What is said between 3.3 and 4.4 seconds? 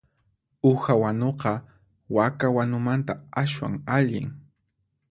aswan allin.